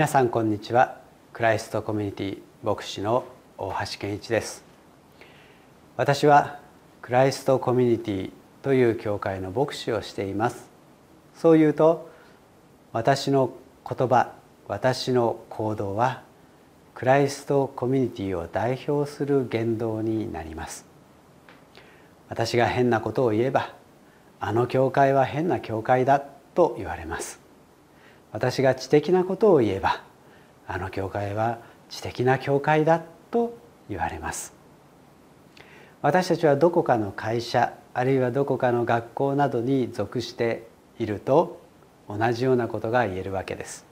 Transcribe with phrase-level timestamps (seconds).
[0.00, 0.96] 皆さんこんにちは。
[1.34, 3.26] クライストコミュニティ牧師の
[3.58, 4.64] 大橋健一です。
[5.98, 6.58] 私は
[7.02, 8.30] クライストコミュニティ
[8.62, 10.70] という教会の牧師をしています。
[11.34, 12.08] そう言うと
[12.94, 13.52] 私の
[13.86, 14.32] 言葉
[14.68, 16.22] 私の行動は
[16.94, 20.86] クライストコミュニティを代表する言動になります。
[22.30, 23.74] 私が変なことを言えば
[24.40, 26.20] あの教会は変な教会だ
[26.54, 27.39] と言われます。
[28.32, 30.02] 私が知的なことを言えば
[30.66, 33.56] あの教会は知的な教会だと
[33.88, 34.54] 言われます。
[36.02, 40.66] 私たちはどこかの会社あるいはどこかの学校などに属して
[40.98, 41.60] いると
[42.08, 43.84] 同じようなことが言えるわけです。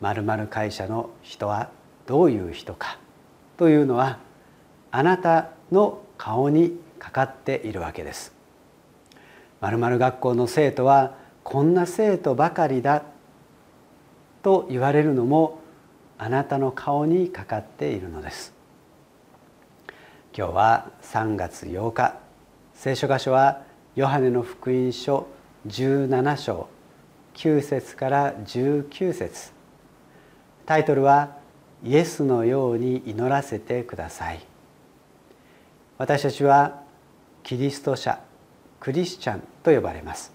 [0.00, 1.70] まるまる会社の人は
[2.06, 2.98] どういう人か
[3.56, 4.18] というのは
[4.90, 8.34] あなたの顔にかかっているわけです。
[9.60, 11.14] まるまる学校の生徒は
[11.44, 13.02] こんな生徒ばかりだ
[14.42, 15.60] と言われるのも
[16.18, 18.52] あなたの顔にかかっているのです。
[20.36, 22.16] 今日は3月8日
[22.74, 23.62] 聖書箇所は
[23.96, 25.26] ヨハネの福音書
[25.66, 26.68] 17章
[27.34, 29.52] 9節から19節。
[30.66, 31.36] タイトルは
[31.82, 34.40] イエスのように祈らせてください。
[35.98, 36.82] 私たちは
[37.42, 38.20] キリスト者
[38.78, 40.32] クリスチャンと呼ばれます。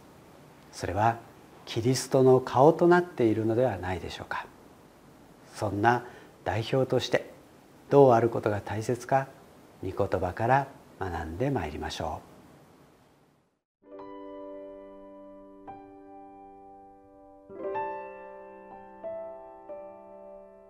[0.72, 1.18] それは
[1.66, 4.46] キリストの顔となっているのではないでしょうか。
[5.54, 6.06] そんな
[6.44, 7.32] 代表として
[7.90, 9.28] どうあることが大切か
[9.84, 10.68] 御言葉から
[11.00, 12.36] 学んでまいりましょう。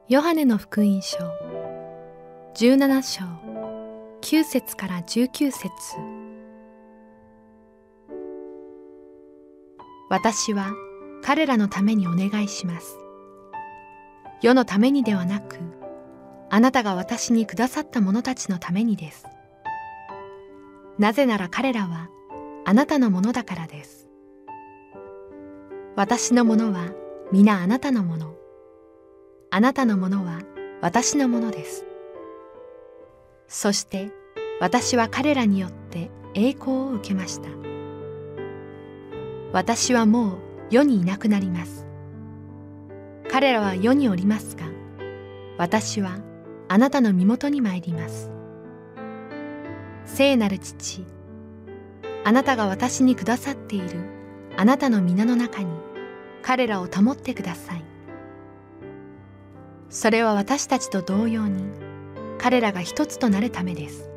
[0.07, 1.17] ヨハネの福音書
[2.55, 3.23] 17章
[4.21, 5.69] 9節から19節。
[10.09, 10.71] 私は
[11.25, 12.99] 彼らのためにお願いします。
[14.43, 15.57] 世のためにではなく、
[16.51, 19.25] あなたが私にくださった者たちのためにです。
[20.99, 22.09] なぜなら彼らは
[22.63, 24.07] あなたのものだからです。
[25.95, 26.91] 私のものは
[27.31, 28.35] 皆あなたのもの。
[29.49, 30.41] あなたのものは
[30.79, 31.87] 私のものです。
[33.47, 34.11] そして
[34.59, 37.49] 私は彼らによって栄光を受けました。
[39.53, 41.85] 私はもう世にいなくなります。
[43.29, 44.65] 彼らは世におりますが
[45.57, 46.19] 私は
[46.67, 48.31] あなたの身元に参ります。
[50.05, 51.05] 聖なる父
[52.23, 53.99] あなたが私にくださっている
[54.57, 55.67] あなたの皆の中に
[56.41, 57.83] 彼らを保ってください。
[59.89, 61.63] それは私たちと同様に
[62.37, 64.09] 彼らが一つとなるためです。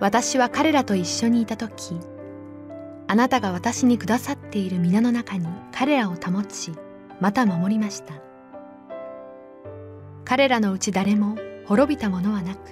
[0.00, 1.98] 私は彼らと一緒にいた時
[3.06, 6.72] あなたが私にくださっている皆の中に彼らを保ち
[7.20, 8.14] また守りました。
[10.24, 12.70] 彼らのうち誰も滅びたものはなく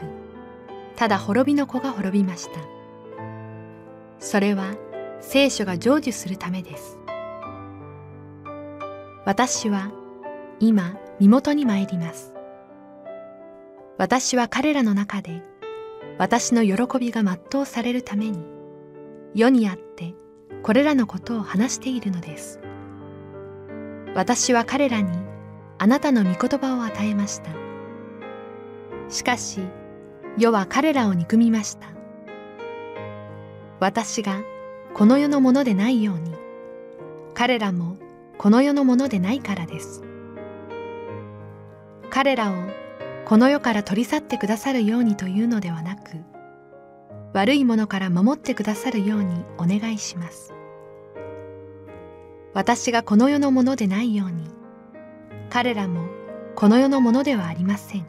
[0.96, 2.60] ただ滅びの子が滅びました。
[4.18, 4.74] それは
[5.20, 6.98] 聖書が成就するためです。
[9.24, 9.92] 私は
[10.60, 12.32] 今身元に参ります。
[13.98, 15.42] 私は彼らの中で
[16.18, 18.44] 私の喜びが全うされるために
[19.34, 20.14] 世にあって
[20.62, 22.60] これらのことを話しているのです。
[24.14, 25.10] 私は彼らに
[25.78, 27.50] あなたの御言葉を与えました。
[29.08, 29.60] しかし
[30.38, 31.88] 世は彼らを憎みました。
[33.80, 34.40] 私が
[34.94, 36.34] この世のものでないように
[37.34, 37.96] 彼らも
[38.38, 40.02] この世のものでないからです。
[42.10, 42.54] 彼らを
[43.24, 46.18] この世から取り去ってくださるようにというのではなく
[47.32, 50.52] 悪いものから守ってくださるようにお願いします。
[52.54, 54.48] 私がこの世のものでないように、
[55.48, 56.06] 彼らも
[56.54, 58.06] この世のものではありません。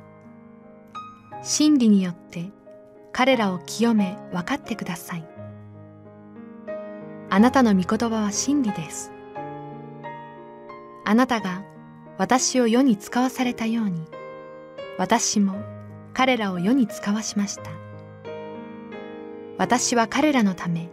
[1.41, 2.51] 真理によって
[3.11, 5.27] 彼らを清め分かってください。
[7.29, 9.11] あなたの御言葉は真理です。
[11.05, 11.63] あなたが
[12.17, 14.05] 私を世に使わされたように、
[14.97, 15.55] 私も
[16.13, 17.82] 彼らを世に使わしました。
[19.57, 20.89] 私は彼らのため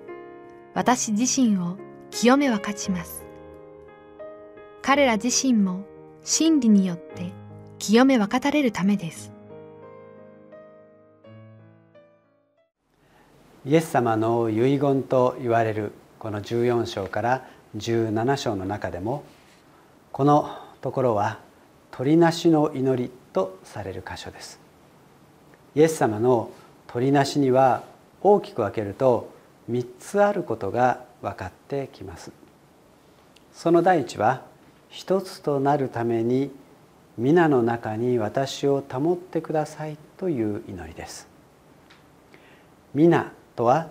[0.74, 1.78] 私自身を
[2.10, 3.24] 清め分かちます。
[4.82, 5.84] 彼ら自身も
[6.22, 7.32] 真理によって
[7.78, 9.32] 清め分かたれるためです。
[13.66, 17.46] イエス様の遺言と言われるこの14章から
[17.76, 19.24] 17章の中でも
[20.12, 21.38] このところは
[21.90, 24.60] 鳥なしの祈りとされる箇所です。
[25.74, 26.50] イエス様の
[26.86, 27.84] 鳥なしには
[28.22, 29.30] 大きく分けると
[29.70, 32.32] 3つあることが分かってきます。
[33.52, 34.42] その第一は
[34.88, 36.50] 一つとなるために
[37.16, 41.28] 皆の中に私を保ってくださいという祈りです。
[42.94, 43.88] 皆とは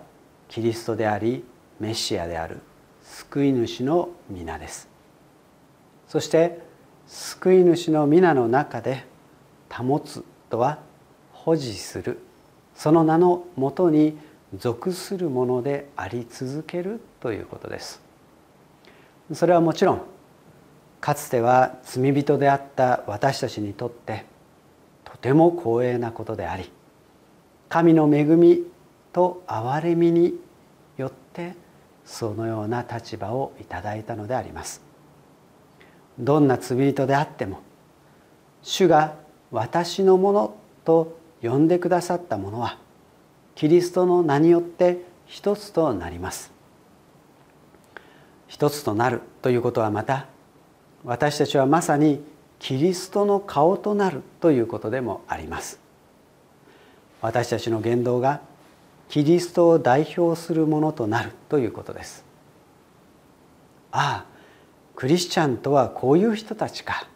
[0.48, 1.44] キリストであり
[1.78, 2.58] メシアである
[3.02, 4.88] 救い主の皆です。
[6.08, 6.60] そして
[7.06, 9.06] 救い主の皆の中で
[9.70, 10.78] 保つとは
[11.32, 12.18] 保持する
[12.80, 14.16] その名のもとに
[14.56, 18.00] 属するものであり続けるということです。
[19.34, 20.02] それはもちろん
[20.98, 24.24] かつては罪人であった私たちにとって
[25.04, 26.72] とても光栄なことであり
[27.68, 28.62] 神の恵み
[29.12, 30.40] と憐れみに
[30.96, 31.56] よって
[32.06, 34.80] そのような立場をいただいたのであります。
[36.18, 37.60] どんな罪人であっても
[38.62, 39.16] 主が
[39.50, 40.54] 私のもの
[40.86, 42.78] と呼んでくださったものは
[43.54, 46.50] キリストの名によって一つとなります。
[48.48, 50.26] 一つとなるということはまた
[51.04, 52.20] 私たちはまさに
[52.58, 55.78] キリストの顔となるということでもあります。
[57.22, 58.40] 私たちの言動が
[59.08, 62.24] キリストを代表するものとなるということです。
[63.92, 64.30] ああ
[64.94, 67.06] クリスチャンとはこういう人たちか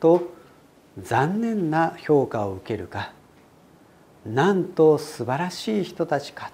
[0.00, 0.32] と
[1.00, 3.12] 残念な評価を受けるか
[4.26, 6.50] なんと素晴らしい人たちか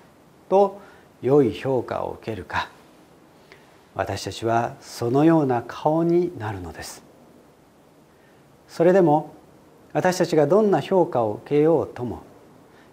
[0.49, 0.81] と
[1.23, 2.69] 良い評価を受けるか。
[3.95, 7.03] 私たちはそのような顔になるのです。
[8.69, 9.35] それでも
[9.93, 12.23] 私たちがどんな評価を受けようとも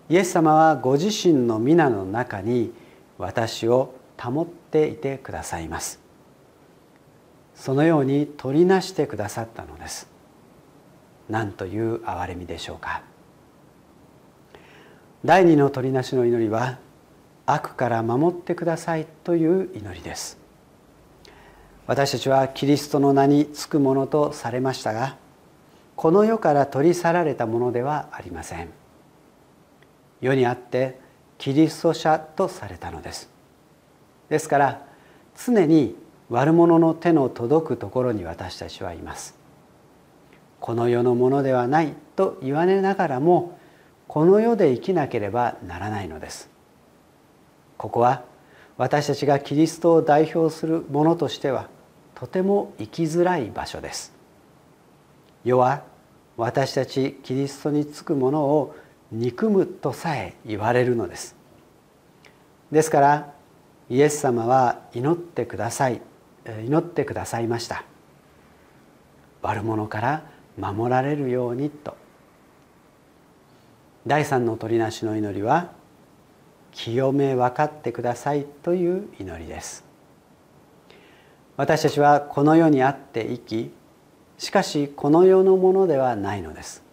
[0.10, 2.74] イエス様はご自身の皆の中に
[3.18, 6.00] 私を保っていてくださいます。
[7.56, 10.08] そのように取りなしてくださったのです。
[11.30, 13.02] 何という憐れみでしょうか。
[15.26, 16.78] 第二の取りなしの祈りは
[17.48, 20.38] 悪から守ってくださいという祈りです。
[21.88, 25.16] 私たちはキリストの名につくものとされましたが
[25.96, 28.70] この世から取り去られたものではありません。
[30.22, 31.00] 世にあって
[31.38, 33.30] キリスト者とされたのです。
[34.30, 34.86] ですから
[35.36, 35.96] 常に
[36.30, 39.36] 悪者の手の届くところに私たちはいます。
[40.60, 43.58] この世のものではないと言われながらも
[44.08, 46.50] この世で生きなければならないのです。
[47.78, 48.24] ここは
[48.78, 51.68] 私たちがキリストを代表するものとしては
[52.16, 54.14] とても生きづらい場所です。
[55.44, 55.84] 世は
[56.38, 58.76] 私たちキリストにつくものを
[59.12, 61.36] 憎むとさえ言われるのです。
[62.72, 63.34] ですから
[63.90, 66.02] イエス様は祈ってください
[66.66, 67.84] 祈ってくださいました。
[69.42, 70.24] 悪者から
[70.58, 71.96] 守られるようにと。
[74.08, 75.74] 第三の取りなしの祈りは
[76.72, 79.84] 清め分かってくださいという祈りです。
[81.58, 83.72] 私たちはこの世にあって生き
[84.38, 86.84] しかしこの世のものではないのです。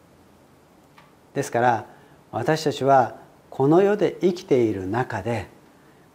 [1.35, 1.87] ですから
[2.33, 3.16] 私たちは
[3.49, 5.49] この世で生きている中で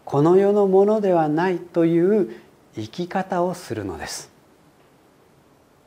[0.03, 2.35] この世のものではないという
[2.75, 4.29] 生き方をするのです。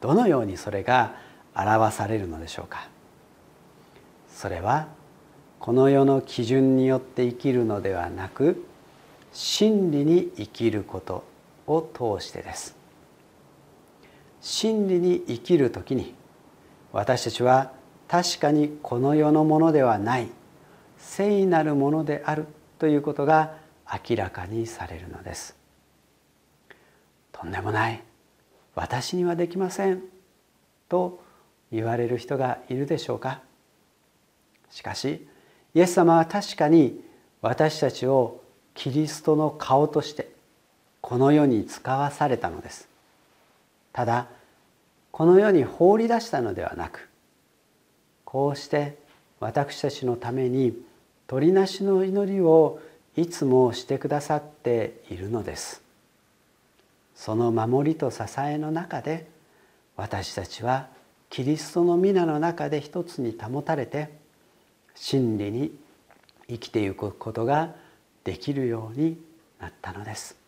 [0.00, 1.16] どのようにそれが
[1.54, 2.88] 表されるのでしょうか。
[4.34, 5.01] それは
[5.62, 8.66] この世の基準によって生きるのではなく
[9.32, 11.22] 真理に生きること
[11.68, 11.88] を
[12.18, 12.74] 通してです。
[14.40, 16.16] 真理に生きる時に
[16.90, 17.70] 私たちは
[18.08, 20.26] 確かにこの世のものではない
[20.98, 22.46] 聖なるものである
[22.80, 23.54] ということが
[24.08, 25.54] 明らかにされるのです。
[27.30, 28.02] とんでもない
[28.74, 30.02] 私にはできません
[30.88, 31.22] と
[31.70, 33.42] 言われる人がいるでしょうか。
[34.68, 35.28] しかし
[35.74, 37.00] イエス様は確かに
[37.40, 38.42] 私たちを
[38.74, 40.30] キリストの顔として
[41.00, 42.88] この世に使わされたのです。
[43.92, 44.28] ただ
[45.10, 47.08] この世に放り出したのではなく
[48.24, 48.96] こうして
[49.40, 50.74] 私たちのために
[51.26, 52.80] 鳥なしの祈りを
[53.16, 55.82] いつもしてくださっているのです。
[57.14, 59.26] その守りと支えの中で
[59.96, 60.88] 私たちは
[61.28, 64.21] キリストの皆の中で一つに保たれて
[64.94, 65.72] 真理に
[66.48, 67.74] 生きていくことが
[68.24, 69.18] できるように
[69.58, 70.41] なったのです。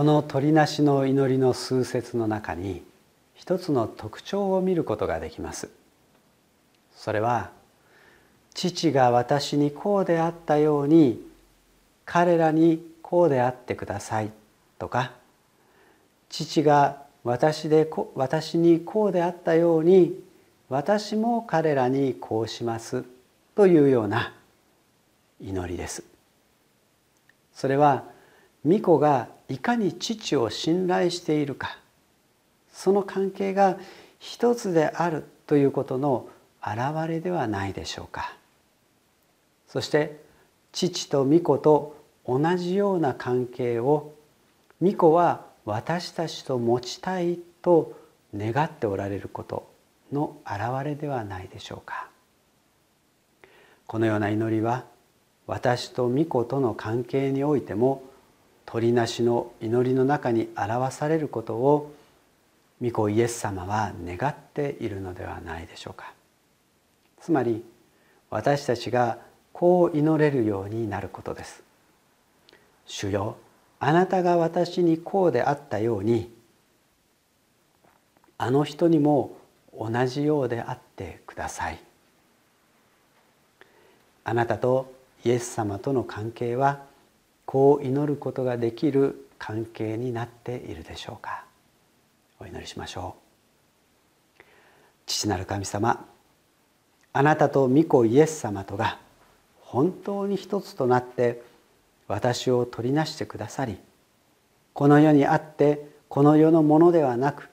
[0.00, 2.82] この鳥なしの祈りの数節の中に
[3.34, 5.68] 一つの特徴を見ることができます。
[6.96, 7.50] それは
[8.54, 11.20] 父が私にこうであったように
[12.06, 14.30] 彼らにこうであってください
[14.78, 15.12] とか
[16.30, 20.18] 父が私で私にこうであったように
[20.70, 23.04] 私も彼らにこうします
[23.54, 24.32] というような
[25.42, 26.02] 祈りです。
[27.52, 28.18] それは
[28.64, 31.78] 巫女がいかに父を信頼しているか。
[32.72, 33.78] その関係が
[34.18, 36.28] 一つであるということの
[36.62, 38.34] 表れではないでしょうか。
[39.66, 40.20] そして
[40.72, 44.12] 父と巫女と同じような関係を
[44.80, 47.98] 巫女は私たちと持ちたいと
[48.34, 49.68] 願っておられること
[50.12, 52.08] の表れではないでしょうか。
[53.86, 54.84] このような祈りは
[55.46, 58.04] 私と巫女との関係においても
[58.72, 61.92] 鳥なしの祈りの中に表されることを
[62.80, 66.12] 御子イエス様は願っているのではないでしょうか。
[67.20, 67.64] つまり
[68.30, 69.18] 私たちが
[69.52, 71.64] こう祈れるようになることです。
[72.86, 73.36] 主よ
[73.80, 76.32] あなたが私にこうであったように
[78.38, 79.36] あの人にも
[79.76, 81.80] 同じようであってください。
[84.22, 84.92] あなたと
[85.24, 86.88] イエス様との関係は
[87.50, 91.42] こう祈ることができる関係になっているでしょうか。
[92.38, 93.16] お祈りしましょ
[94.38, 94.42] う。
[95.04, 96.06] 父なる神様
[97.12, 99.00] あなたと御子イエス様とが
[99.62, 101.42] 本当に一つとなって
[102.06, 103.78] 私を取りなしてくださり
[104.72, 107.48] この世にあってこの世のものではなく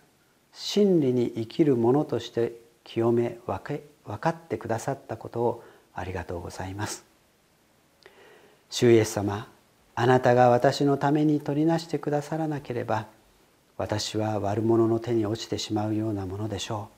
[0.54, 3.82] 真理に生きるものとして清め分
[4.20, 5.63] かってくださったことを
[5.96, 7.04] ありがとうございます。
[8.70, 9.57] 主イエス様
[10.00, 13.08] あなたが私のために取りなしてくださらなければ
[13.77, 16.89] 私は悪者の手に落ちてしまうようなものでしょ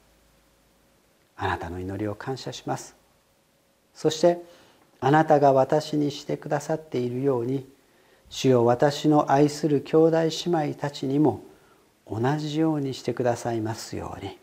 [1.38, 1.42] う。
[1.42, 2.98] あなたの祈りを感謝します。
[3.94, 4.44] そして
[5.00, 7.66] あなたが私にしてくださっているように
[8.30, 10.32] 主よ私の愛する兄弟姉
[10.68, 11.42] 妹たちにも
[12.06, 14.38] 同じようにしてくださいますように。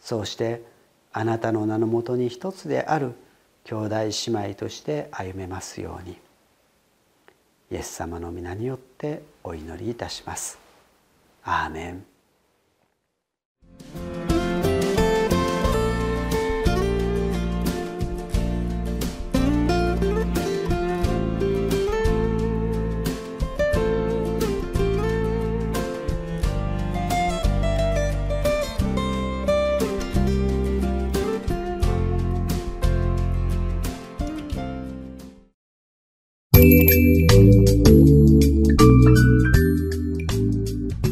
[0.00, 0.64] そうして
[1.12, 3.12] あなたの名のもとに一つである
[3.62, 6.18] 兄弟姉妹として歩めますように。
[7.72, 10.58] イエス様の皆によってお祈りいたします。
[11.42, 12.04] アーメン